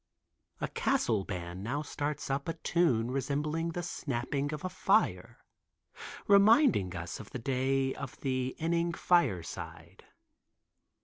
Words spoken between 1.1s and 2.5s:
band now starts up to